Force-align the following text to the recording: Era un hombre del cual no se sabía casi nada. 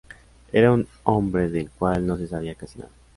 Era 0.51 0.71
un 0.71 0.87
hombre 1.03 1.47
del 1.49 1.69
cual 1.69 2.07
no 2.07 2.17
se 2.17 2.27
sabía 2.27 2.55
casi 2.55 2.79
nada. 2.79 2.89